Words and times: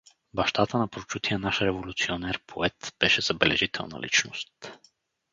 Бащата 0.33 0.77
на 0.77 0.87
прочутия 0.87 1.39
наш 1.39 1.61
революционер-поет 1.61 2.93
беше 2.99 3.21
забележителна 3.21 4.01
личност. 4.01 4.53